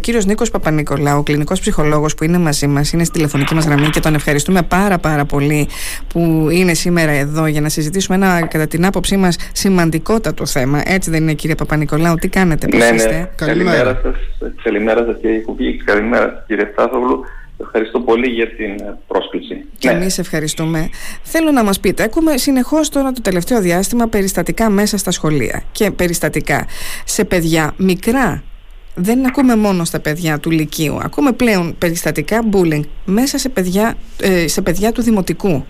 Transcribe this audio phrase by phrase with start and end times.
[0.00, 4.00] Κύριος Νίκος Παπα-Νικολάου, κλινικός ψυχολόγος που είναι μαζί μας, είναι στη τηλεφωνική μας γραμμή και
[4.00, 5.68] τον ευχαριστούμε πάρα πάρα πολύ
[6.08, 10.82] που είναι σήμερα εδώ για να συζητήσουμε ένα κατά την άποψή μας σημαντικότατο θέμα.
[10.84, 13.28] Έτσι δεν είναι κύριε Παπα-Νικολάου, τι κάνετε, πώς ναι, είστε; Ναι.
[13.36, 14.16] Καλημέρα σας,
[14.62, 17.24] καλημέρα σας κύριε Κουμπή, καλημέρα κύριε Στάθογλου.
[17.62, 19.64] Ευχαριστώ πολύ για την πρόσκληση.
[19.78, 19.94] Και ναι.
[19.94, 20.88] εμείς ευχαριστούμε.
[21.22, 25.90] Θέλω να μας πείτε, ακούμε συνεχώς τώρα το τελευταίο διάστημα περιστατικά μέσα στα σχολεία και
[25.90, 26.66] περιστατικά
[27.04, 28.42] σε παιδιά μικρά
[29.00, 30.98] δεν ακούμε μόνο στα παιδιά του Λυκείου.
[31.02, 35.66] Ακούμε πλέον περιστατικά bullying μέσα σε παιδιά, ε, σε παιδιά του Δημοτικού.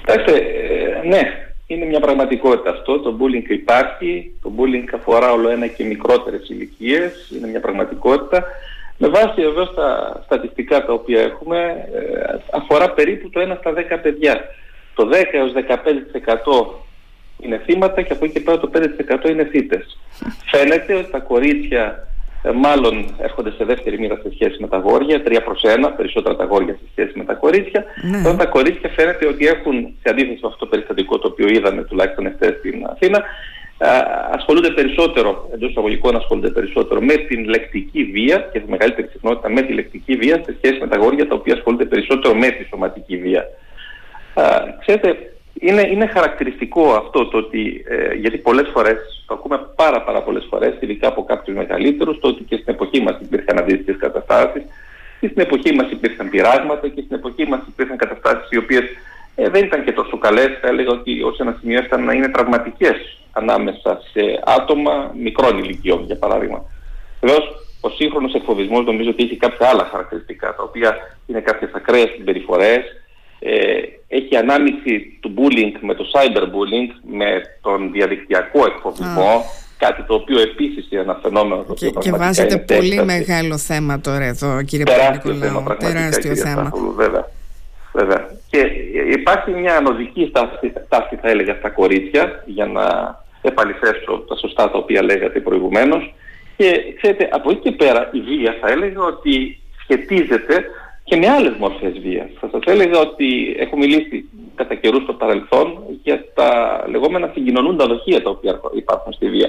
[0.00, 1.20] Κοιτάξτε, ε, ναι,
[1.66, 2.98] είναι μια πραγματικότητα αυτό.
[2.98, 4.34] Το bullying υπάρχει.
[4.42, 7.32] Το bullying αφορά όλο ένα και μικρότερες ηλικίες.
[7.36, 8.44] Είναι μια πραγματικότητα.
[8.96, 11.58] Με βάση εδώ στα στατιστικά τα οποία έχουμε,
[11.94, 14.40] ε, αφορά περίπου το 1 στα 10 παιδιά.
[14.94, 16.87] Το 10 έως 15%
[17.40, 18.70] είναι θύματα και από εκεί και πέρα το
[19.26, 19.98] 5% είναι θύτες.
[20.50, 22.08] Φαίνεται ότι τα κορίτσια
[22.42, 26.36] ε, μάλλον έρχονται σε δεύτερη μοίρα σε σχέση με τα γόρια, 3 προς 1, περισσότερα
[26.36, 27.84] τα γόρια σε σχέση με τα κορίτσια.
[28.22, 28.36] Ναι.
[28.36, 32.26] τα κορίτσια φαίνεται ότι έχουν, σε αντίθεση με αυτό το περιστατικό το οποίο είδαμε τουλάχιστον
[32.26, 33.24] εχθές στην Αθήνα,
[34.30, 39.62] ασχολούνται περισσότερο, εντός εισαγωγικών ασχολούνται περισσότερο με την λεκτική βία και τη μεγαλύτερη συχνότητα με
[39.62, 43.16] τη λεκτική βία σε σχέση με τα γόρια τα οποία ασχολούνται περισσότερο με τη σωματική
[43.16, 43.44] βία.
[44.34, 44.42] Α,
[44.80, 50.22] ξέρετε, είναι, είναι χαρακτηριστικό αυτό το ότι, ε, γιατί πολλές φορές, το ακούμε πάρα πάρα
[50.22, 54.62] πολλές φορές, ειδικά από κάποιους μεγαλύτερους, το ότι και στην εποχή μας υπήρχαν αντίστοιχες καταστάσεις,
[55.20, 58.82] και στην εποχή μας υπήρχαν πειράγματα και στην εποχή μας υπήρχαν καταστάσεις οι οποίες
[59.34, 62.28] ε, δεν ήταν και τόσο καλές, θα έλεγα ότι ως ένα σημείο ήταν να είναι
[62.28, 66.64] τραυματικές ανάμεσα σε άτομα μικρών ηλικιών, για παράδειγμα.
[67.20, 67.44] Βεβαίως,
[67.80, 72.84] ο σύγχρονος εκφοβισμός νομίζω ότι έχει κάποια άλλα χαρακτηριστικά, τα οποία είναι κάποιες ακραίες συμπεριφορές,
[73.38, 79.44] ε, έχει ανάμειξη του bullying με το cyberbullying, με τον διαδικτυακό εκφοβισμό,
[79.78, 84.00] κάτι το οποίο επίσης είναι ένα φαινόμενο το οποίο Και, και βάζετε πολύ μεγάλο θέμα
[84.00, 86.72] τώρα εδώ κύριε Παπα-Νικολάου, τεράστιο θέμα.
[86.96, 87.30] βέβαια.
[87.92, 88.30] βέβαια.
[88.50, 88.58] Και
[89.18, 92.86] υπάρχει μια ανωδική στάση, στάση θα έλεγα στα κορίτσια για να
[93.42, 96.14] επαληθεύσω τα σωστά τα οποία λέγατε προηγουμένως
[96.56, 100.64] και ξέρετε από εκεί και πέρα η βία θα έλεγα ότι σχετίζεται
[101.04, 102.28] και με άλλες μορφές βίας.
[102.40, 104.28] Θα σας έλεγα ότι έχω μιλήσει
[104.58, 105.66] κατά καιρούς στο παρελθόν
[106.02, 106.48] για τα
[106.88, 109.48] λεγόμενα συγκοινωνούντα δοχεία τα οποία υπάρχουν στη βία.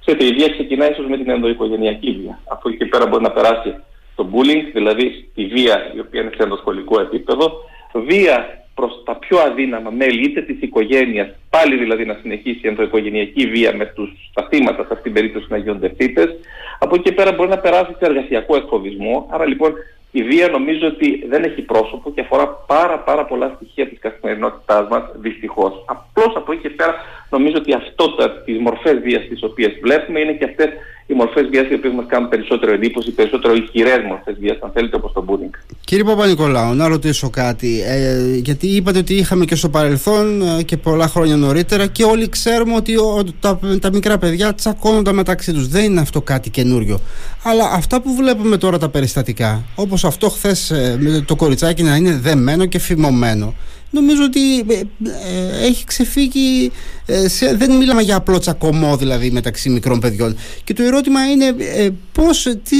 [0.00, 2.38] Ξέρετε, η βία ξεκινάει ίσως με την ενδοοικογενειακή βία.
[2.54, 3.74] Από εκεί και πέρα μπορεί να περάσει
[4.16, 7.52] το bullying, δηλαδή τη βία η οποία είναι σε ενδοσχολικό επίπεδο,
[8.08, 8.36] βία
[8.74, 13.76] προς τα πιο αδύναμα μέλη είτε της οικογένειας, πάλι δηλαδή να συνεχίσει η ενδοοικογενειακή βία
[13.76, 16.28] με τους, τα θύματα, σε αυτήν την περίπτωση να γίνονται θύτες.
[16.78, 19.28] Από εκεί και πέρα μπορεί να περάσει σε εργασιακό εκφοβισμό.
[19.30, 19.72] Άρα λοιπόν
[20.10, 24.88] η βία νομίζω ότι δεν έχει πρόσωπο και αφορά πάρα πάρα πολλά στοιχεία της καθημερινότητάς
[24.88, 25.84] μας, δυστυχώς.
[25.86, 26.94] Απλώς από εκεί και πέρα
[27.30, 30.68] νομίζω ότι αυτό τα, τις μορφές βίας τις οποίες βλέπουμε είναι και αυτές
[31.10, 34.96] οι μορφές βίας οι οποίες μας κάνουν περισσότερο εντύπωση, περισσότερο ισχυρέ μορφές βίας, αν θέλετε,
[34.96, 35.74] όπως το bullying.
[35.84, 37.82] Κύριε Παπα-Νικολάου, να ρωτήσω κάτι.
[37.86, 42.28] Ε, γιατί είπατε ότι είχαμε και στο παρελθόν ε, και πολλά χρόνια νωρίτερα και όλοι
[42.28, 45.68] ξέρουμε ότι ο, τα, τα μικρά παιδιά τσακώνονται μεταξύ τους.
[45.68, 46.98] Δεν είναι αυτό κάτι καινούριο.
[47.42, 51.96] Αλλά αυτά που βλέπουμε τώρα τα περιστατικά, όπως αυτό χθες ε, με το κοριτσάκι να
[51.96, 53.54] είναι δεμένο και φημωμένο
[53.90, 56.70] νομίζω ότι ε, ε, έχει ξεφύγει
[57.26, 61.88] σε, δεν μιλάμε για απλό τσακωμό δηλαδή μεταξύ μικρών παιδιών και το ερώτημα είναι ε,
[62.12, 62.76] πώς, τι,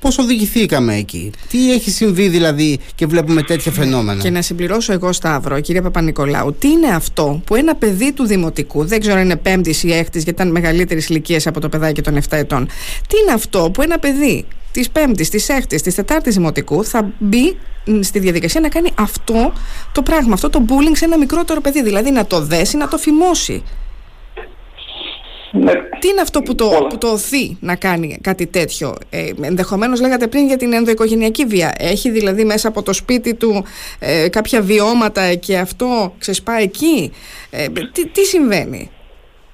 [0.00, 5.12] Πώς οδηγηθήκαμε εκεί, τι έχει συμβεί δηλαδή και βλέπουμε τέτοια φαινόμενα; Και να συμπληρώσω εγώ
[5.12, 9.36] Σταύρο, κύριε Παπα-Νικολάου, τι είναι αυτό που ένα παιδί του Δημοτικού, δεν ξέρω αν είναι
[9.36, 12.66] πέμπτης ή έκτης, γιατί ήταν μεγαλύτερης ηλικίας από το παιδάκι των 7 ετών,
[13.08, 17.56] τι είναι αυτό που ένα παιδί της Πέμπτης, της Έκτη, της Τετάρτης Δημοτικού θα μπει
[18.00, 19.52] στη διαδικασία να κάνει αυτό
[19.92, 22.98] το πράγμα, αυτό το bullying σε ένα μικρότερο παιδί, δηλαδή να το δέσει, να το
[22.98, 23.62] φημώσει.
[25.52, 25.72] Ναι.
[25.98, 30.26] Τι είναι αυτό που το, που το οθεί να κάνει κάτι τέτοιο; Ε, Ενδεχομένως λέγατε
[30.26, 31.72] πριν για την ενδοοικογενειακή βία.
[31.78, 33.64] Έχει δηλαδή μέσα από το σπίτι του
[33.98, 37.12] ε, κάποια βιώματα και αυτό ξεσπά εκεί;
[37.50, 38.90] Ε, τι, τι συμβαίνει;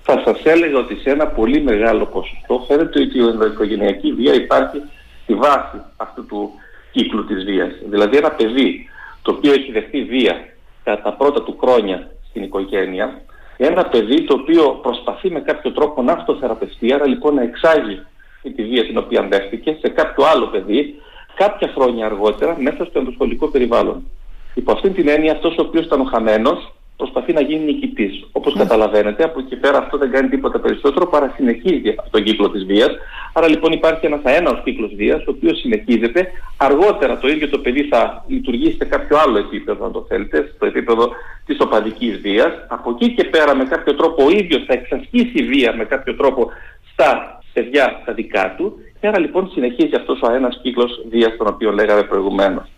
[0.03, 4.83] Θα σας έλεγα ότι σε ένα πολύ μεγάλο ποσοστό φαίνεται ότι η ενδοοικογενειακή βία υπάρχει
[5.27, 6.51] στη βάση αυτού του
[6.93, 7.73] κύκλου της βίας.
[7.89, 8.89] Δηλαδή ένα παιδί
[9.23, 10.47] το οποίο έχει δεχτεί βία
[10.85, 13.21] κατά τα πρώτα του χρόνια στην οικογένεια,
[13.57, 18.01] ένα παιδί το οποίο προσπαθεί με κάποιο τρόπο να αυτοθεραπευτεί, άρα λοιπόν να εξάγει
[18.43, 20.95] τη βία την οποία δέχτηκε σε κάποιο άλλο παιδί,
[21.35, 24.11] κάποια χρόνια αργότερα μέσα στο ενδοσχολικό περιβάλλον.
[24.55, 28.27] Υπό αυτήν την έννοια αυτός ο οποίος ήταν ο χαμένος προσπαθεί να γίνει νικητής.
[28.33, 28.63] Όπως ναι.
[28.63, 32.91] καταλαβαίνετε, από εκεί πέρα αυτό δεν κάνει τίποτα περισσότερο παρά συνεχίζει τον κύκλο της βίας.
[33.33, 36.27] Άρα λοιπόν υπάρχει ένας αέναος κύκλος βίας, ο οποίος συνεχίζεται.
[36.57, 40.67] Αργότερα το ίδιο το παιδί θα λειτουργήσει σε κάποιο άλλο επίπεδο, αν το θέλετε, στο
[40.67, 41.11] επίπεδο
[41.47, 42.53] της οπαδικής βίας.
[42.69, 46.51] Από εκεί και πέρα, με κάποιο τρόπο, ο ίδιος θα εξασκήσει βία με κάποιο τρόπο
[46.93, 51.47] στα παιδιά τα δικά του και άρα λοιπόν συνεχίζει αυτός ο ένας κύκλος βίας τον
[51.47, 52.69] οποίο λέγαμε προηγουμένως.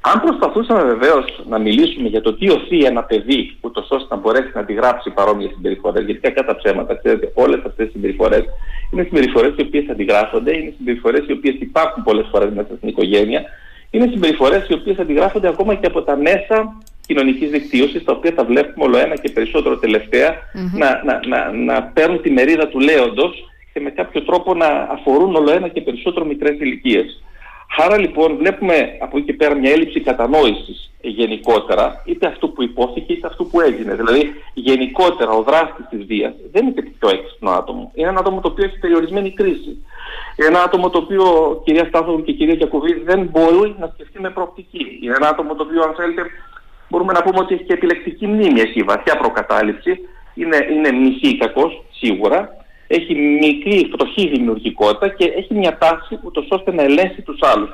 [0.00, 4.50] Αν προσπαθούσαμε βεβαίως να μιλήσουμε για το τι οθεί ένα παιδί, ούτως ώστε να μπορέσει
[4.54, 8.44] να αντιγράψει παρόμοιες συμπεριφορές, γιατί κακά τα ψέματα, ξέρετε, όλες αυτές οι συμπεριφορές
[8.92, 13.42] είναι συμπεριφορές οι οποίες αντιγράφονται, είναι συμπεριφορές οι οποίες υπάρχουν πολλές φορές μέσα στην οικογένεια,
[13.90, 18.44] είναι συμπεριφορές οι οποίες αντιγράφονται ακόμα και από τα μέσα κοινωνικής δικτύωσης, τα οποία τα
[18.44, 19.78] βλέπουμε όλο ένα και περισσότερο
[20.52, 25.34] να, να, να, να παίρνουν τη μερίδα του λέοντος και με κάποιο τρόπο να αφορούν
[25.34, 27.22] όλο ένα και περισσότερο μικρές ηλικίες.
[27.76, 33.12] Άρα λοιπόν βλέπουμε από εκεί και πέρα μια έλλειψη κατανόησης γενικότερα, είτε αυτού που υπόθηκε
[33.12, 33.94] είτε αυτού που έγινε.
[33.94, 37.92] Δηλαδή γενικότερα ο δράστης της βίας δεν είναι και πιο έξυπνο άτομο.
[37.94, 39.84] Είναι ένα άτομο το οποίο έχει περιορισμένη κρίση.
[40.36, 41.24] Είναι ένα άτομο το οποίο
[41.64, 44.98] κυρία Στάθοβου και κυρία Κιακουβή δεν μπορεί να σκεφτεί με προοπτική.
[45.02, 46.22] Είναι ένα άτομο το οποίο αν θέλετε
[46.88, 49.98] μπορούμε να πούμε ότι έχει και επιλεκτική μνήμη, έχει βαθιά προκατάληψη,
[50.34, 52.56] είναι, είναι μισή κακός σίγουρα,
[52.88, 57.70] έχει μικρή φτωχή δημιουργικότητα και έχει μια τάση ούτως ώστε να ελέγξει τους άλλους.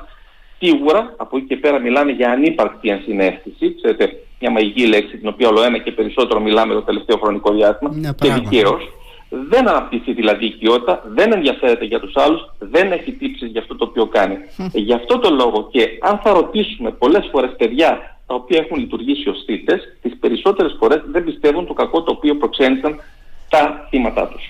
[0.59, 5.47] Σίγουρα, από εκεί και πέρα μιλάμε για ανύπαρκτη ενσυναίσθηση, ξέρετε, μια μαγική λέξη την οποία
[5.47, 8.89] όλο ένα και περισσότερο μιλάμε το τελευταίο χρονικό διάστημα ναι, και δικαίως.
[9.29, 13.85] Δεν αναπτύσσει δηλαδή οικειότητα, δεν ενδιαφέρεται για τους άλλους, δεν έχει τύψεις για αυτό το
[13.85, 14.35] οποίο κάνει.
[14.73, 18.79] Ε, γι' αυτό το λόγο και αν θα ρωτήσουμε πολλές φορές παιδιά τα οποία έχουν
[18.79, 22.99] λειτουργήσει ως θύτες, τις περισσότερες φορές δεν πιστεύουν το κακό το οποίο προξένησαν
[23.49, 24.43] τα θύματα τους.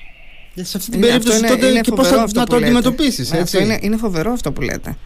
[0.55, 3.31] Ε, σε αυτή την είναι, περίπτωση είναι, τότε είναι και πώς θα να το αντιμετωπίσεις
[3.31, 3.61] ναι, έτσι.
[3.63, 4.97] είναι, είναι φοβερό αυτό που λέτε.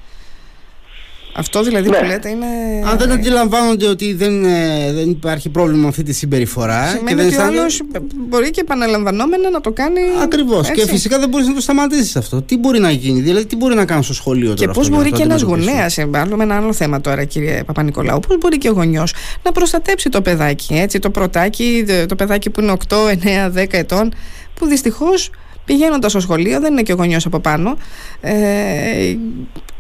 [1.40, 1.98] Αυτό δηλαδή ναι.
[1.98, 2.46] που λέτε είναι.
[2.84, 6.88] Αν δεν αντιλαμβάνονται ότι δεν, ε, δεν υπάρχει πρόβλημα με αυτή τη συμπεριφορά.
[6.88, 7.82] Σημαίνει ότι ο άλλος
[8.30, 10.00] μπορεί και επαναλαμβανόμενα να το κάνει.
[10.22, 10.72] Ακριβώς.
[10.72, 12.42] Και φυσικά δεν μπορείς να το σταματήσεις αυτό.
[12.42, 14.72] Τι μπορεί να γίνει, δηλαδή τι μπορεί να κάνει στο σχολείο τώρα.
[14.72, 15.98] Και πώ μπορεί και ένας γονέας,
[16.36, 19.14] με ένα άλλο θέμα τώρα, κύριε Παπα-Νικολάου, πώς μπορεί και ο γονιός
[19.44, 24.14] να προστατέψει το παιδάκι, έτσι, το πρωτάκι, το παιδάκι που είναι 8, 9, 10 ετών,
[24.54, 25.30] που δυστυχώς
[25.66, 27.78] πηγαίνοντα στο σχολείο, δεν είναι και ο γονιός από πάνω.
[28.22, 28.34] Ε,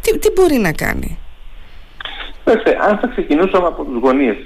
[0.01, 1.17] τι, τι μπορεί να κάνει;
[2.49, 4.37] Κοιτάξτε, αν θα ξεκινούσαμε από τους γονείς,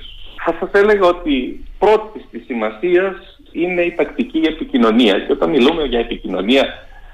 [0.45, 3.15] θα σας έλεγα ότι πρώτη της σημασίας
[3.51, 5.19] είναι η τακτική επικοινωνία.
[5.19, 6.65] Και όταν μιλούμε για επικοινωνία,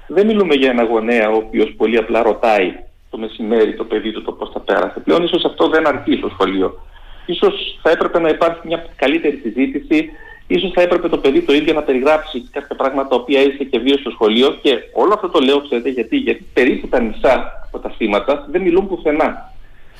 [0.06, 2.74] δεν μιλούμε για ένα γονέα ο οποίος πολύ απλά ρωτάει
[3.10, 5.00] το μεσημέρι το παιδί του το πώς θα πέρασε.
[5.00, 6.80] Πλέον ίσως αυτό δεν αρκεί στο σχολείο.
[7.26, 10.10] Ίσως θα έπρεπε να υπάρχει μια καλύτερη συζήτηση,
[10.46, 13.78] ίσως θα έπρεπε το παιδί το ίδιο να περιγράψει κάποια πράγματα τα οποία είσαι και
[13.78, 17.78] βίωσε στο σχολείο και όλο αυτό το λέω ξέρετε γιατί, γιατί περίπου τα μισά από
[17.78, 19.49] τα θύματα δεν μιλούν πουθενά.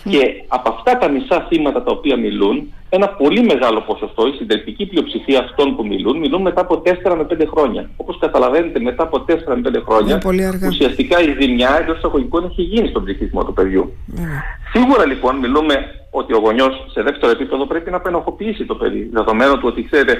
[0.08, 4.86] Και από αυτά τα μισά θύματα τα οποία μιλούν, ένα πολύ μεγάλο ποσοστό, η συντριπτική
[4.86, 7.90] πλειοψηφία αυτών που μιλούν, μιλούν μετά από 4 με 5 χρόνια.
[7.96, 10.20] Όπως καταλαβαίνετε, μετά από 4 με 5 χρόνια,
[10.68, 13.92] ουσιαστικά η ζημιά εντός εισαγωγικών έχει γίνει στον ψυχισμό του παιδιού.
[14.06, 14.42] Ναι.
[14.72, 15.74] Σίγουρα λοιπόν μιλούμε
[16.10, 19.10] ότι ο γονιός σε δεύτερο επίπεδο πρέπει να απενοχοποιήσει το παιδί.
[19.12, 20.12] Δεδομένου του ότι ξέρετε,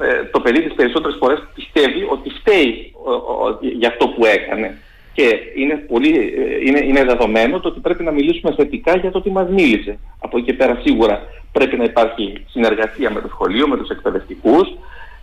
[0.00, 2.92] ε, το παιδί τις περισσότερες φορές πιστεύει ότι φταίει
[3.78, 4.78] για αυτό που έκανε.
[5.12, 9.18] Και είναι, πολύ, ε, είναι, είναι δεδομένο το ότι πρέπει να μιλήσουμε θετικά για το
[9.18, 9.98] ότι μας μίλησε.
[10.18, 11.22] Από εκεί και πέρα σίγουρα
[11.52, 14.68] πρέπει να υπάρχει συνεργασία με το σχολείο, με τους εκπαιδευτικούς,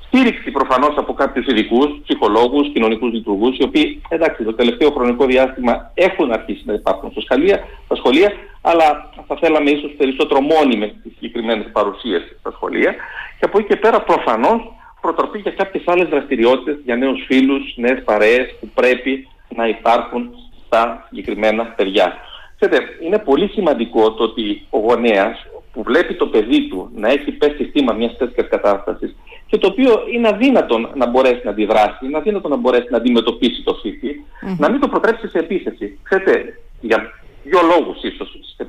[0.05, 5.91] στήριξη προφανώς από κάποιους ειδικούς, ψυχολόγους, κοινωνικούς λειτουργούς, οι οποίοι εντάξει το τελευταίο χρονικό διάστημα
[5.93, 8.31] έχουν αρχίσει να υπάρχουν στα σχολεία, στα σχολεία
[8.61, 12.91] αλλά θα θέλαμε ίσως περισσότερο μόνιμες τις συγκεκριμένες παρουσίες στα σχολεία
[13.39, 14.61] και από εκεί και πέρα προφανώς
[15.01, 20.29] προτροπή για κάποιες άλλες δραστηριότητες, για νέους φίλους, νέες παρέες που πρέπει να υπάρχουν
[20.65, 22.13] στα συγκεκριμένα παιδιά.
[22.59, 27.31] Ξέρετε, είναι πολύ σημαντικό το ότι ο γονέας που βλέπει το παιδί του να έχει
[27.31, 29.15] πέσει θύμα μιας τέτοιας κατάστασης
[29.47, 33.63] και το οποίο είναι αδύνατο να μπορέσει να αντιδράσει, είναι αδύνατο να μπορέσει να αντιμετωπίσει
[33.63, 34.25] το φυση
[34.57, 35.99] να μην το προτρέψει σε επίθεση.
[36.03, 37.11] Ξέρετε, για
[37.43, 38.39] δύο λόγους ίσως.
[38.57, 38.65] Ε,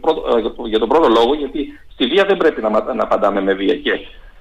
[0.69, 3.76] για τον πρώτο λόγο, γιατί στη βία δεν πρέπει να, να απαντάμε με βία.
[3.76, 3.93] Και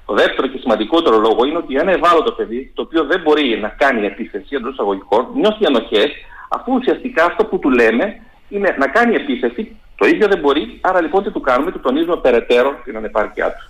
[0.09, 3.69] το δεύτερο και σημαντικότερο λόγο είναι ότι ένα ευάλωτο παιδί, το οποίο δεν μπορεί να
[3.69, 6.09] κάνει επίθεση εντός εισαγωγικών, νιώθει ανοχές,
[6.49, 8.05] αφού ουσιαστικά αυτό που του λέμε
[8.49, 12.17] είναι να κάνει επίθεση, το ίδιο δεν μπορεί, άρα λοιπόν τι του κάνουμε, του τονίζουμε
[12.17, 13.65] περαιτέρω την ανεπάρκειά του.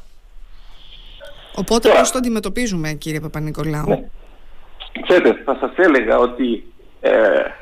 [1.56, 4.04] Οπότε πώς το αντιμετωπίζουμε κύριε Παπα-Νικολάου; Ναι.
[5.02, 6.64] Ξέρετε, θα σας έλεγα ότι
[7.02, 7.12] ε,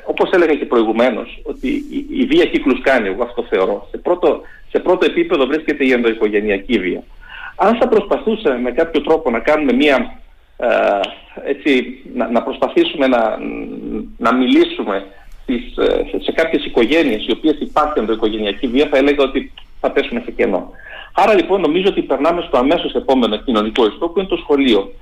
[0.04, 3.86] όπως έλεγα και προηγουμένως, ότι η, η βία κύκλους κάνει, εγώ αυτό θεωρώ.
[3.90, 7.02] Σε πρώτο, σε πρώτο επίπεδο βρίσκεται η ενδοοικογενειακή βία.
[7.58, 10.18] Αν θα προσπαθούσαμε με κάποιο τρόπο να κάνουμε μία,
[10.56, 10.68] ε,
[11.44, 13.38] έτσι, να, να, προσπαθήσουμε να,
[14.16, 15.06] να μιλήσουμε
[15.42, 20.22] στις, ε, σε κάποιες οικογένειες οι οποίες υπάρχει ενδοοικογενειακή βία, θα έλεγα ότι θα πέσουμε
[20.24, 20.70] σε κενό.
[21.14, 24.92] Άρα λοιπόν νομίζω ότι περνάμε στο αμέσως επόμενο κοινωνικό ιστό που είναι το σχολείο.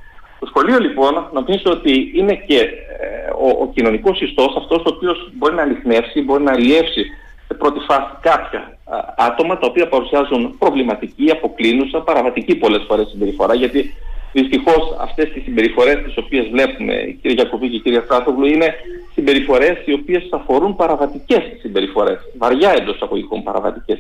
[0.41, 5.31] Το σχολείο λοιπόν νομίζω ότι είναι και ε, ο, ο κοινωνικός ιστός αυτός ο οποίος
[5.33, 7.05] μπορεί να ανοιχνεύσει, μπορεί να αλλιεύσει
[7.47, 8.79] σε πρώτη φάση κάποια
[9.17, 13.95] άτομα τα οποία παρουσιάζουν προβληματική, αποκλίνουσα, παραβατική πολλές φορές συμπεριφορά γιατί
[14.33, 18.75] δυστυχώς αυτές τις συμπεριφορές τις οποίες βλέπουμε η κυρία Γιακουβή και η κυρία Στράτογλου είναι
[19.15, 23.99] συμπεριφορές οι οποίες αφορούν παραβατικές συμπεριφορές, βαριά εντός αγωγικών παραβατικές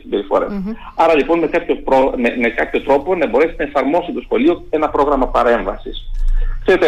[0.96, 4.64] Άρα λοιπόν με κάποιο, προ, με, με κάποιο τρόπο να μπορέσει να εφαρμόσει το σχολείο
[4.70, 6.10] ένα πρόγραμμα παρέμβασης.
[6.64, 6.86] Ξέρετε,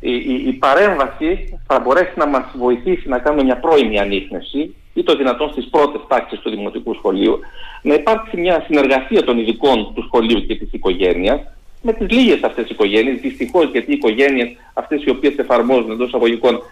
[0.00, 5.02] η, η, η, παρέμβαση θα μπορέσει να μας βοηθήσει να κάνουμε μια πρώιμη ανείχνευση ή
[5.02, 7.38] το δυνατόν στις πρώτες τάξεις του Δημοτικού Σχολείου,
[7.82, 11.40] να υπάρξει μια συνεργασία των ειδικών του σχολείου και της οικογένειας,
[11.82, 16.14] με τις λίγες αυτές οι οικογένειες, δυστυχώς γιατί οι οικογένειες αυτές οι οποίες εφαρμόζουν εντός
[16.14, 16.62] αγωγικών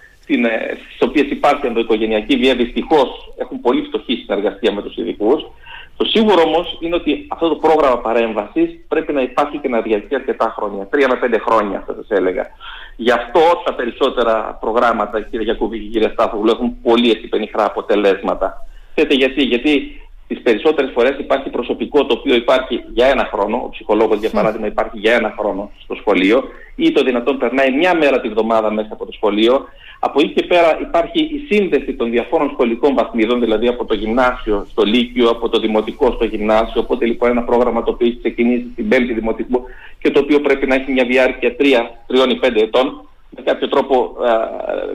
[0.95, 5.43] στις οποίες υπάρχει ενδοοικογενειακή βία δυστυχώς έχουν πολύ φτωχή συνεργασία με τους ειδικούς.
[5.99, 10.14] Το σίγουρο όμως είναι ότι αυτό το πρόγραμμα παρέμβασης πρέπει να υπάρχει και να διαρκεί
[10.14, 12.47] αρκετά χρόνια, τρία με πέντε χρόνια θα σας έλεγα.
[12.97, 18.67] Γι' αυτό τα περισσότερα προγράμματα, κύριε Γιακούβη και κύριε Στάθογλου, έχουν πολύ έτσι πενιχρά αποτελέσματα.
[18.95, 23.69] Ξέρετε γιατί, γιατί τις περισσότερες φορές υπάρχει προσωπικό το οποίο υπάρχει για ένα χρόνο, ο
[23.69, 26.45] ψυχολόγος για παράδειγμα υπάρχει για ένα χρόνο στο σχολείο
[26.76, 29.69] ή το δυνατόν περνάει μια μέρα τη βδομάδα μέσα από το σχολείο.
[30.00, 34.67] Από εκεί και πέρα υπάρχει η σύνδεση των διαφόρων σχολικών βαθμίδων, δηλαδή από το γυμνάσιο
[34.71, 36.81] στο λύκειο, από το δημοτικό στο γυμνάσιο.
[36.81, 39.64] Οπότε λοιπόν ένα πρόγραμμα το οποίο έχει ξεκινήσει στην πέμπτη δημοτικού
[39.99, 41.62] και το οποίο πρέπει να έχει μια διάρκεια 3,
[42.26, 44.31] 3 ή 5 ετών, με κάποιο τρόπο α,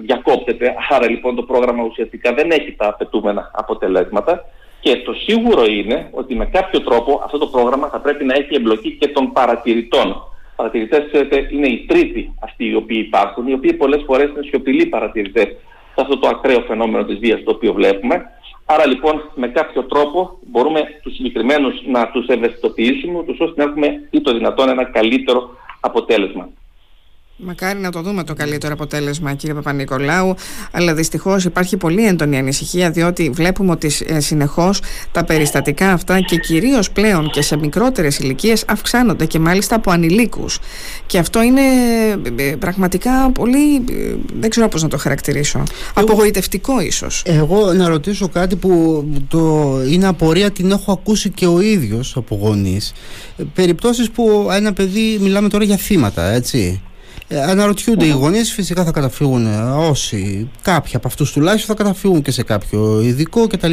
[0.01, 0.75] διακόπτεται.
[0.89, 4.45] Άρα λοιπόν το πρόγραμμα ουσιαστικά δεν έχει τα απαιτούμενα αποτελέσματα.
[4.79, 8.55] Και το σίγουρο είναι ότι με κάποιο τρόπο αυτό το πρόγραμμα θα πρέπει να έχει
[8.55, 10.27] εμπλοκή και των παρατηρητών.
[10.55, 14.85] Παρατηρητές, ξέρετε, είναι οι τρίτοι αυτοί οι οποίοι υπάρχουν, οι οποίοι πολλές φορές είναι σιωπηλοί
[14.85, 15.47] παρατηρητές
[15.95, 18.25] σε αυτό το ακραίο φαινόμενο της βίας το οποίο βλέπουμε.
[18.65, 24.21] Άρα λοιπόν με κάποιο τρόπο μπορούμε τους συγκεκριμένους να τους ευαισθητοποιήσουμε, ώστε να έχουμε ή
[24.21, 26.49] το δυνατόν ένα καλύτερο αποτέλεσμα.
[27.37, 30.35] Μακάρι να το δούμε το καλύτερο αποτέλεσμα, κύριε Παπα-Νικολάου.
[30.71, 36.37] Αλλά δυστυχώς υπάρχει πολύ έντονη ανησυχία, διότι βλέπουμε ότι ε, συνεχώς τα περιστατικά αυτά και
[36.37, 40.59] κυρίως πλέον και σε μικρότερες ηλικίες αυξάνονται και μάλιστα από ανηλίκους.
[41.05, 41.61] Και αυτό είναι
[42.37, 43.83] ε, ε, πραγματικά πολύ.
[44.39, 45.63] Δεν ξέρω πώς να το χαρακτηρίσω.
[45.93, 47.23] Απογοητευτικό, ίσως.
[47.25, 52.35] Εγώ να ρωτήσω κάτι που το είναι απορία, την έχω ακούσει και ο ίδιος από
[52.35, 52.93] γονείς.
[53.53, 56.92] Περιπτώσεις που ένα παιδί, μιλάμε τώρα για θύματα, έτσι ε,
[57.37, 62.31] αναρωτιούνται οι γονείς, φυσικά θα καταφύγουν ε, όσοι, κάποιοι από αυτούς τουλάχιστον θα καταφύγουν και
[62.31, 63.71] σε κάποιο ειδικό κτλ.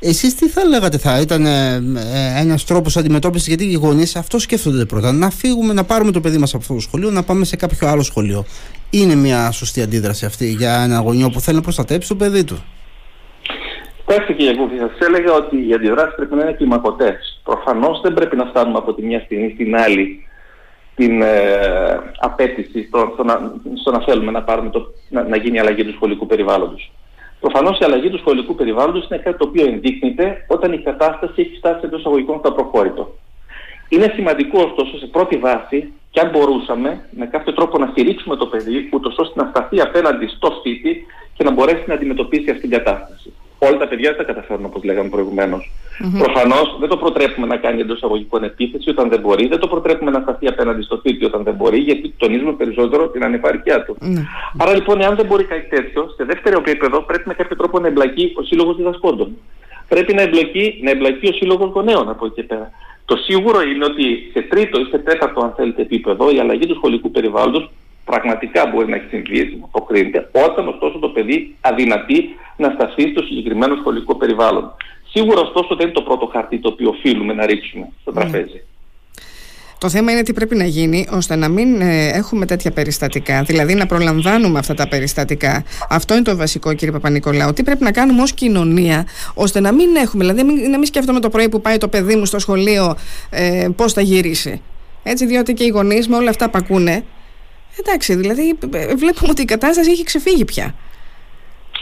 [0.00, 4.38] Εσείς τι θα λέγατε, θα ήταν ε, ε ένας τρόπος αντιμετώπισης, γιατί οι γονείς αυτό
[4.38, 5.12] σκέφτονται πρώτα.
[5.12, 7.88] Να φύγουμε, να πάρουμε το παιδί μας από αυτό το σχολείο, να πάμε σε κάποιο
[7.88, 8.44] άλλο σχολείο.
[8.90, 12.64] Είναι μια σωστή αντίδραση αυτή για ένα γονιό που θέλει να προστατέψει το παιδί του;
[14.06, 17.40] Κοιτάξτε κύριε Κούφη, σας έλεγα ότι οι αντιδράσεις πρέπει να είναι κλιμακωτές.
[17.44, 20.25] Προφανώς δεν πρέπει να φτάνουμε από τη μια στιγμή στην άλλη
[20.96, 25.56] την ε, απέτηση στο, στο, να, στο, να, θέλουμε να, πάρουμε το, να, να γίνει
[25.56, 26.92] η αλλαγή του σχολικού περιβάλλοντος.
[27.40, 31.56] Προφανώς η αλλαγή του σχολικού περιβάλλοντος είναι κάτι το οποίο ενδείκνυται όταν η κατάσταση έχει
[31.56, 33.14] φτάσει εντός αγωγικών στο προχώρητο.
[33.88, 38.46] Είναι σημαντικό ωστόσο σε πρώτη βάση και αν μπορούσαμε με κάποιο τρόπο να στηρίξουμε το
[38.46, 42.70] παιδί ούτως ώστε να σταθεί απέναντι στο σπίτι και να μπορέσει να αντιμετωπίσει αυτή την
[42.70, 43.32] κατάσταση
[43.66, 45.70] όλα τα παιδιά δεν τα καταφέρνουν όπως λέγαμε προηγουμένως.
[45.70, 46.18] Mm-hmm.
[46.18, 50.10] Προφανώς δεν το προτρέπουμε να κάνει εντός αγωγικών επίθεση όταν δεν μπορεί, δεν το προτρέπουμε
[50.10, 53.96] να σταθεί απέναντι στο σπίτι όταν δεν μπορεί, γιατί τονίζουμε περισσότερο την ανεπάρκειά του.
[54.00, 54.24] Mm-hmm.
[54.58, 57.86] Άρα λοιπόν, εάν δεν μπορεί κάτι τέτοιο, σε δεύτερο επίπεδο πρέπει με κάποιο τρόπο να
[57.86, 59.36] εμπλακεί ο σύλλογος διδασκόντων.
[59.88, 62.70] Πρέπει να εμπλακεί, να εμπλακεί ο σύλλογος γονέων από εκεί και πέρα.
[63.04, 66.74] Το σίγουρο είναι ότι σε τρίτο ή σε τέταρτο, αν θέλετε, επίπεδο η αλλαγή του
[66.74, 67.70] σχολικού περιβάλλοντος
[68.10, 72.18] πραγματικά μπορεί να έχει συμβεί, αποκρίνεται, όταν ωστόσο το παιδί αδυνατεί
[72.56, 74.74] να σταθεί στο συγκεκριμένο σχολικό περιβάλλον.
[75.10, 78.20] Σίγουρα ωστόσο δεν είναι το πρώτο χαρτί το οποίο οφείλουμε να ρίξουμε στο ναι.
[78.20, 78.62] τραπέζι.
[79.78, 83.74] Το θέμα είναι τι πρέπει να γίνει ώστε να μην ε, έχουμε τέτοια περιστατικά, δηλαδή
[83.74, 85.64] να προλαμβάνουμε αυτά τα περιστατικά.
[85.90, 87.52] Αυτό είναι το βασικό, κύριε Παπα-Νικολάου.
[87.52, 91.28] Τι πρέπει να κάνουμε ως κοινωνία ώστε να μην έχουμε, δηλαδή να μην σκέφτομαι το
[91.28, 92.96] πρωί που πάει το παιδί μου στο σχολείο
[93.30, 94.62] ε, πώς θα γυρίσει.
[95.02, 97.04] Έτσι, διότι και οι γονείς με όλα αυτά που ακούνε.
[97.78, 100.74] Εντάξει, δηλαδή ε, βλέπουμε ότι η κατάσταση έχει ξεφύγει πια.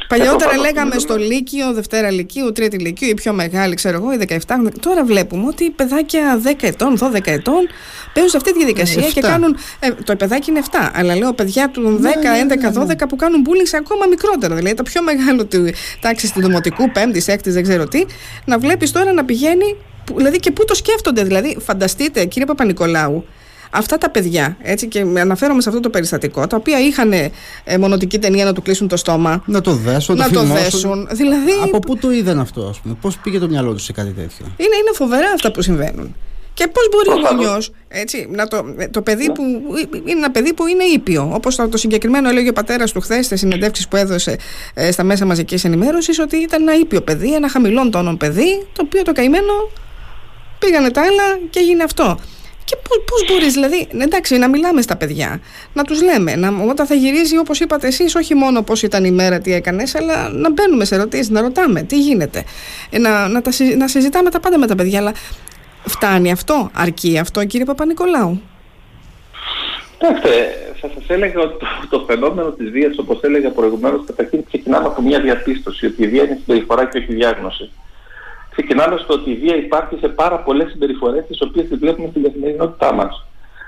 [0.09, 4.37] Παλιότερα λέγαμε στο Λύκειο, Δευτέρα Λυκείου, Τρίτη Λυκείου, η πιο μεγάλη, ξέρω εγώ, η 17.
[4.81, 7.69] Τώρα βλέπουμε ότι οι παιδάκια 10 ετών, 12 ετών
[8.13, 9.57] παίζουν σε αυτή τη διαδικασία και κάνουν.
[9.81, 12.07] Ε, το παιδάκι είναι 7, αλλά λέω παιδιά του 10,
[12.77, 14.55] 11, 12 που κάνουν bullying σε ακόμα μικρότερα.
[14.55, 15.71] Δηλαδή το πιο μεγάλο του
[16.01, 18.05] τάξη του Δημοτικού, 5η, 6η, δεν ξέρω τι,
[18.45, 19.77] να βλέπεις τώρα να πηγαίνει.
[20.17, 21.23] Δηλαδή και πού το σκέφτονται.
[21.23, 23.25] Δηλαδή, φανταστείτε, κύριε Παπα-Νικολάου,
[23.75, 27.31] αυτά τα παιδιά, έτσι, και αναφέρομαι σε αυτό το περιστατικό, τα οποία είχαν ε,
[27.79, 29.43] μονοτική ταινία να του κλείσουν το στόμα.
[29.47, 31.09] Να το δέσουν, να το, το δέσουν.
[31.13, 34.11] Δηλαδή, Από πού το είδαν αυτό, ας πούμε, πώς πήγε το μυαλό τους σε κάτι
[34.11, 36.15] τέτοιο; Είναι, είναι φοβερά αυτά που συμβαίνουν.
[36.55, 37.71] Και πώς μπορεί ο γονιός,
[38.49, 39.43] το, το παιδί που
[39.93, 41.31] είναι ένα παιδί που είναι ήπιο.
[41.35, 44.37] Όπως το, το συγκεκριμένο έλεγε ο πατέρας του χθες στις συνεντεύξεις που έδωσε
[44.75, 48.83] ε, στα μέσα μαζικής ενημέρωσης, ότι ήταν ένα ήπιο παιδί, ένα χαμηλών τόνων παιδί, το
[48.85, 49.53] οποίο το καημένο
[50.59, 52.19] πήγανε τα άλλα και έγινε αυτό.
[52.65, 55.41] Και πώς μπορείς, δηλαδή, εντάξει, να μιλάμε στα παιδιά,
[55.73, 59.11] να τους λέμε, να, όταν θα γυρίζει, όπως είπατε εσείς, όχι μόνο πώς ήταν η
[59.11, 62.45] μέρα, τι έκανες, αλλά να μπαίνουμε σε ερωτήσεις, να ρωτάμε τι γίνεται.
[62.91, 64.99] Ε, να, να, τα, να συζητάμε τα πάντα με τα παιδιά.
[64.99, 65.13] Αλλά
[65.85, 68.43] φτάνει αυτό, αρκεί αυτό, κύριε Παπα-Νικολάου;
[69.99, 70.31] Κοιτάξτε,
[70.81, 75.03] θα σας έλεγα ότι το, το φαινόμενο της βίας, όπως έλεγα προηγουμένως, καταρχήν ξεκινάμε από
[75.03, 77.71] μια διαπίστωση ότι η βία είναι συμπεριφορά και όχι διάγνωση.
[78.57, 82.23] Ξεκινάμε στο ότι η βία υπάρχει σε πάρα πολλές συμπεριφορές, τις οποίες τη βλέπουμε στην
[82.23, 83.25] καθημερινότητά μας.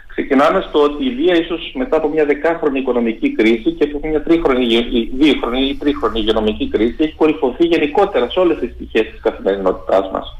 [0.07, 4.23] Ξεκινάμε στο ότι η βία, ίσως μετά από μια δεκάχρονη οικονομική κρίση και από μια
[4.23, 4.66] τρίχρονη,
[5.12, 10.37] δίχρονη ή τρίχρονη υγειονομική κρίση, έχει κορυφωθεί γενικότερα σε όλες τις πτυχέ της καθημερινότητάς μας.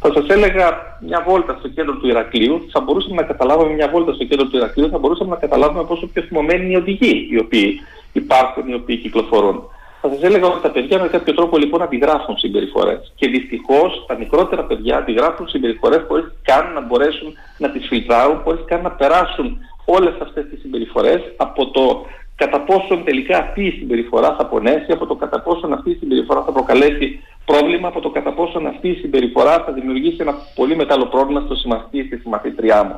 [0.00, 0.66] Θα σας έλεγα
[1.00, 4.56] μια βόλτα στο κέντρο του Ηρακλείου, θα μπορούσαμε να καταλάβουμε μια βόλτα στο κέντρο του
[4.56, 7.80] Ηρακλείου, θα μπορούσαμε να καταλάβουμε πόσο πιο θυμωμένοι είναι οι οδηγοί οι οποίοι
[8.12, 9.62] υπάρχουν, οι οποίοι κυκλοφορούν.
[10.08, 13.12] Θα σας έλεγα ότι τα παιδιά με κάποιο τρόπο λοιπόν αντιγράφουν συμπεριφορές.
[13.14, 18.58] Και δυστυχώς τα μικρότερα παιδιά αντιγράφουν συμπεριφορές χωρί καν να μπορέσουν να τις φιλτράρουν, χωρί
[18.64, 24.34] καν να περάσουν όλες αυτές τις συμπεριφορές από το κατά πόσον τελικά αυτή η συμπεριφορά
[24.38, 28.32] θα πονέσει, από το κατά πόσον αυτή η συμπεριφορά θα προκαλέσει πρόβλημα, από το κατά
[28.32, 32.84] πόσον αυτή η συμπεριφορά θα δημιουργήσει ένα πολύ μεγάλο πρόβλημα στο συμμαθητή ή στη συμμαθήτριά
[32.84, 32.96] μου.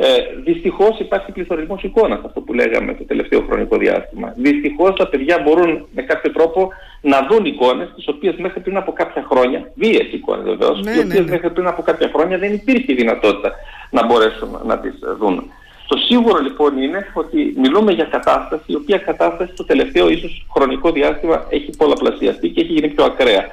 [0.00, 0.06] Ε,
[0.44, 4.32] Δυστυχώς υπάρχει πληθωρισμός εικόνας, αυτό που λέγαμε το τελευταίο χρονικό διάστημα.
[4.36, 6.68] Δυστυχώς τα παιδιά μπορούν με κάποιο τρόπο
[7.00, 11.00] να δουν εικόνες, τις οποίες μέχρι πριν από κάποια χρόνια, βίαιες εικόνες βεβαίως, ναι, τις
[11.00, 11.30] οποίες ναι, ναι.
[11.30, 13.52] μέχρι πριν από κάποια χρόνια δεν υπήρχε δυνατότητα
[13.90, 15.50] να μπορέσουν να τις δουν.
[15.88, 20.92] Το σίγουρο λοιπόν είναι ότι μιλούμε για κατάσταση, η οποία κατάσταση το τελευταίο ίσως χρονικό
[20.92, 23.46] διάστημα έχει πολλαπλασιαστεί και έχει γίνει πιο ακραία.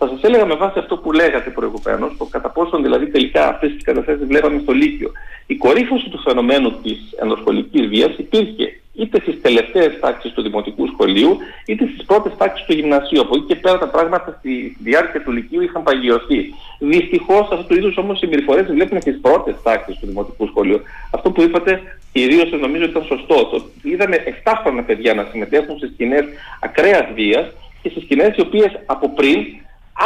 [0.00, 3.72] Θα σας έλεγα με βάση αυτό που λέγατε προηγουμένως, το κατά πόσον δηλαδή τελικά αυτές
[3.72, 5.10] τις καταστάσεις βλέπαμε στο Λύκειο.
[5.46, 11.36] Η κορύφωση του φαινομένου της ενδοσχολική βίας υπήρχε είτε στις τελευταίες τάξεις του δημοτικού σχολείου,
[11.66, 13.20] είτε στις πρώτες τάξεις του γυμνασίου.
[13.20, 16.54] Από εκεί και πέρα τα πράγματα στη διάρκεια του Λυκείου είχαν παγιωθεί.
[16.78, 20.80] Δυστυχώς αυτού του είδους όμως συμπεριφορές βλέπουμε στις πρώτες τάξεις του δημοτικού σχολείου.
[21.10, 21.80] Αυτό που είπατε
[22.12, 23.46] κυρίως νομίζω ήταν σωστό.
[23.46, 26.24] Το, είδαμε 7 χρόνια παιδιά να συμμετέχουν σε σκηνές
[26.60, 27.46] ακραίας βίας
[27.82, 29.38] και σε σκηνές οι οποίες από πριν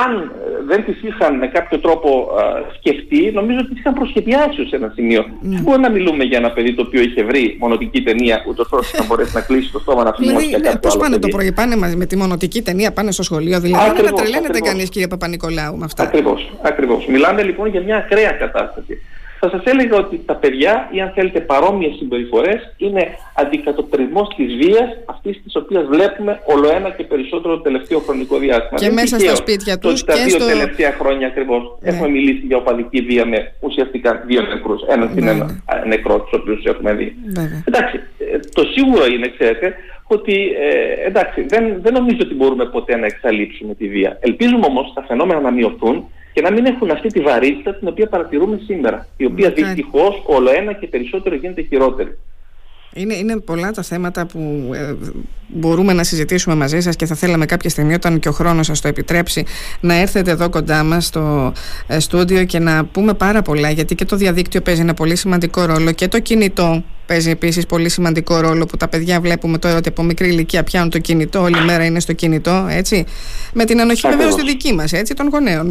[0.04, 2.42] αν ε, δεν τις είχαν με κάποιο τρόπο α,
[2.78, 5.22] σκεφτεί, νομίζω ότι τις είχαν προσχεδιάσει σε ένα σημείο.
[5.22, 5.36] Mm.
[5.42, 8.98] Δεν μπορεί να μιλούμε για ένα παιδί το οποίο είχε βρει μονοτική ταινία, ούτως ώστε
[8.98, 11.76] να μπορέσει να κλείσει το στόμα να φύγει δηλαδή, ναι, Πώς πάνε το πρωί, πάνε
[11.96, 16.02] με τη μονοτική ταινία, πάνε στο σχολείο, δηλαδή δεν τρελαίνεται κανείς, κύριε Παπα-Νικολάου, με αυτά.
[16.62, 17.06] Ακριβώς.
[17.06, 18.98] Μιλάμε λοιπόν για μια ακραία κατάσταση
[19.44, 24.88] θα σας έλεγα ότι τα παιδιά ή αν θέλετε παρόμοιες συμπεριφορές είναι αντικατοπτρισμός της βίας
[25.04, 28.80] αυτής της οποίας βλέπουμε όλο ένα και περισσότερο το τελευταίο χρονικό διάστημα.
[28.80, 31.90] Και μέσα στα σπίτια τους το, και Τα δύο τελευταία χρόνια ακριβώς ναι.
[31.90, 35.30] έχουμε μιλήσει για οπαδική βία με ουσιαστικά δύο νεκρούς, έναν ναι.
[35.30, 35.84] ένα ναι.
[35.86, 37.16] νεκρό τους οποίους έχουμε δει.
[37.64, 39.74] Εντάξει, ε, το σίγουρο είναι, ξέρετε,
[40.06, 40.34] ότι
[40.66, 44.18] ε, εντάξει, δεν, δεν νομίζω ότι μπορούμε ποτέ να εξαλείψουμε τη βία.
[44.20, 48.08] Ελπίζουμε όμως τα φαινόμενα να μειωθούν και να μην έχουν αυτή τη βαρύτητα την οποία
[48.08, 52.18] παρατηρούμε σήμερα, η οποία δυστυχώς όλο ένα και περισσότερο γίνεται χειρότερη.
[52.94, 54.94] Είναι, είναι πολλά τα θέματα που ε,
[55.46, 58.80] μπορούμε να συζητήσουμε μαζί σας και θα θέλαμε κάποια στιγμή όταν και ο χρόνος σας
[58.80, 59.44] το επιτρέψει
[59.80, 61.52] να έρθετε εδώ κοντά μας στο
[61.86, 65.64] ε, στούντιο και να πούμε πάρα πολλά γιατί και το διαδίκτυο παίζει ένα πολύ σημαντικό
[65.64, 69.88] ρόλο και το κινητό παίζει επίσης πολύ σημαντικό ρόλο που τα παιδιά βλέπουμε τώρα ότι
[69.88, 73.04] από μικρή ηλικία πιάνουν το κινητό, όλη μέρα είναι στο κινητό, έτσι.
[73.52, 75.66] Με την ανοχή βεβαίω τη δική μας, έτσι, των γονέων.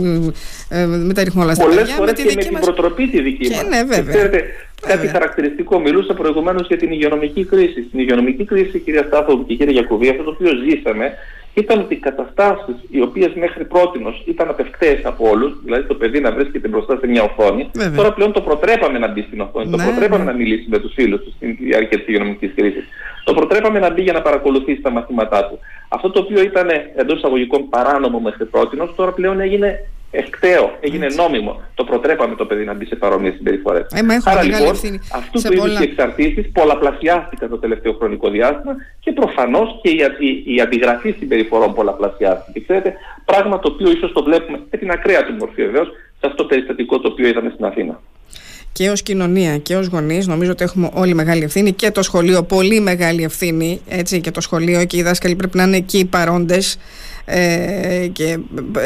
[0.69, 1.95] Ε, με τα ριχνόλα στα παιδιά.
[2.05, 3.63] Με, τη δική με την προτροπή τη δική μας.
[3.63, 4.13] Ναι, βέβαια.
[4.13, 4.43] Ξέρετε,
[4.87, 5.79] κάτι χαρακτηριστικό.
[5.79, 7.83] Μιλούσα προηγουμένως για την υγειονομική κρίση.
[7.87, 11.13] Στην υγειονομική κρίση, κυρία Στάθο και κύριε Γιακουβή, αυτό το οποίο ζήσαμε
[11.53, 16.19] ήταν ότι οι καταστάσεις οι οποίες μέχρι πρώτη ήταν απευκταίε από όλους, δηλαδή το παιδί
[16.19, 17.97] να βρίσκεται μπροστά σε μια οθόνη, Βέβαια.
[17.97, 20.31] τώρα πλέον το προτρέπαμε να μπει στην οθόνη, ναι, το προτρέπαμε ναι.
[20.31, 22.83] να μιλήσει με τους φίλους τους στην διάρκεια της υγειονομικής κρίσης.
[23.23, 25.59] Το προτρέπαμε να μπει για να παρακολουθήσει τα μαθήματά του.
[25.89, 29.79] Αυτό το οποίο ήταν εντός εισαγωγικών παράνομο μέχρι πρώτη, τώρα πλέον έγινε
[30.11, 31.17] ευκταίο, έγινε Έτσι.
[31.17, 31.61] νόμιμο.
[31.73, 33.85] Το προτρέπαμε το παιδί να μπει σε παρόμοιε συμπεριφορές.
[33.93, 34.69] Ε, Άρα λοιπόν,
[35.13, 40.55] αυτού του είδους οι εξαρτήσεις πολλαπλασιάστηκαν το τελευταίο χρονικό διάστημα και προφανώς και η, η,
[40.55, 42.59] η αντιγραφή συμπεριφορών πολλαπλασιάστηκε.
[42.59, 42.93] Ξέρετε,
[43.25, 46.45] πράγμα το οποίο ίσως το βλέπουμε με την ακραία του μορφή βεβαίως σε αυτό το
[46.45, 47.99] περιστατικό το οποίο είδαμε στην Αθήνα
[48.71, 52.43] και ως κοινωνία και ως γονείς νομίζω ότι έχουμε όλοι μεγάλη ευθύνη και το σχολείο
[52.43, 56.77] πολύ μεγάλη ευθύνη έτσι και το σχολείο και οι δάσκαλοι πρέπει να είναι εκεί παρόντες
[57.25, 58.37] ε, και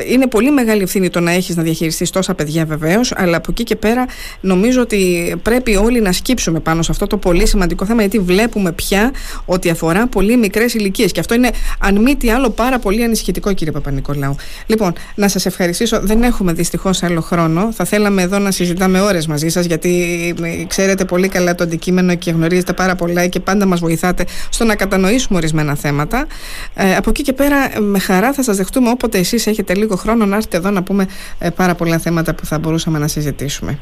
[0.10, 3.63] είναι πολύ μεγάλη ευθύνη το να έχεις να διαχειριστείς τόσα παιδιά βεβαίως, αλλά από εκεί
[3.63, 4.06] και πέρα
[4.41, 8.71] νομίζω ότι πρέπει όλοι να σκύψουμε πάνω σε αυτό το πολύ σημαντικό θέμα γιατί βλέπουμε
[8.71, 9.12] πια
[9.45, 11.12] ότι αφορά πολύ μικρές ηλικίες.
[11.12, 14.36] και αυτό είναι αν μη τι άλλο πάρα πολύ ανησυχητικό κύριε Παπα-Νικολάου.
[14.65, 16.00] Λοιπόν, να σας ευχαριστήσω.
[16.02, 17.71] Δεν έχουμε δυστυχώς άλλο χρόνο.
[17.71, 20.34] Θα θέλαμε εδώ να συζητάμε ώρες μαζί σας γιατί
[20.67, 24.76] ξέρετε πολύ καλά το αντικείμενο και γνωρίζετε πάρα πολλά και πάντα μας βοηθάτε στο να
[24.76, 26.28] κατανοήσουμε ορισμένα θέματα.
[26.74, 30.26] Ε, από εκεί και πέρα με χαρά θα σας δεχτούμε όποτε εσείς έχετε λίγο χρόνο
[30.26, 31.08] να έρθετε εδώ να πούμε
[31.40, 33.80] ε, πάρα πολλά θέματα που θα μπορούσαμε να συζητήσουμε.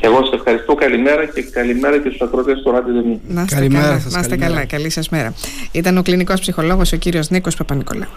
[0.00, 0.74] Εγώ σας ευχαριστώ.
[0.74, 4.02] Καλημέρα και καλημέρα και στους ακροτές του Ράδιο Να είστε καλά.
[4.10, 4.64] Να είστε καλά.
[4.64, 5.34] Καλή σας μέρα.
[5.72, 8.08] Ήταν ο κλινικός ψυχολόγος ο κύριος Νίκος Παπα-Νικολάου.